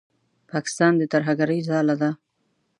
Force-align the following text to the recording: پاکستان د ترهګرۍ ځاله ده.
پاکستان 0.51 0.93
د 0.97 1.03
ترهګرۍ 1.13 1.59
ځاله 1.69 1.95
ده. 2.01 2.11